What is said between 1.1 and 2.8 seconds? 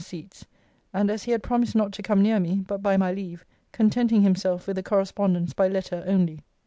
as he had promised not to come near me,